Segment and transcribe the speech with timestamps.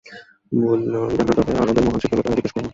[0.61, 2.67] বললাম, আমি জানি না, তবে আরবের মহান শিক্ষিত লোকটির কাছে জিজ্ঞাসা করব।